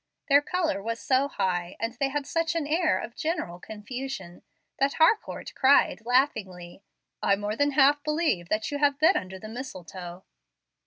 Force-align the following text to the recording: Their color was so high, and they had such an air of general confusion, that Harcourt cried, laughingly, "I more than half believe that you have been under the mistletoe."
Their 0.29 0.41
color 0.41 0.81
was 0.81 0.99
so 0.99 1.27
high, 1.27 1.75
and 1.79 1.93
they 1.93 2.09
had 2.09 2.25
such 2.25 2.55
an 2.55 2.65
air 2.65 2.97
of 2.97 3.15
general 3.15 3.59
confusion, 3.59 4.41
that 4.79 4.93
Harcourt 4.93 5.53
cried, 5.53 6.03
laughingly, 6.07 6.81
"I 7.21 7.35
more 7.35 7.55
than 7.55 7.73
half 7.73 8.03
believe 8.03 8.49
that 8.49 8.71
you 8.71 8.79
have 8.79 8.97
been 8.97 9.15
under 9.15 9.37
the 9.37 9.47
mistletoe." 9.47 10.23